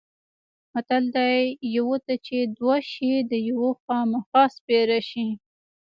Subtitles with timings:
[0.73, 1.37] متل دی:
[1.75, 5.27] یوه ته چې دوه شي د یوه خوامخا سپېره شي.